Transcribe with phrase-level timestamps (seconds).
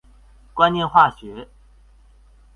[0.55, 1.47] 觀念化學